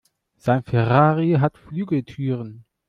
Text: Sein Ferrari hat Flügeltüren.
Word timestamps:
Sein 0.35 0.63
Ferrari 0.63 1.33
hat 1.33 1.59
Flügeltüren. 1.59 2.65